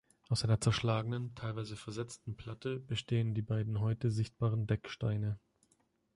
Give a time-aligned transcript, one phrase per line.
[0.29, 5.37] Aus einer zerschlagenen, teilweise versetzten Platte bestehen die beiden heute sichtbaren Decksteine.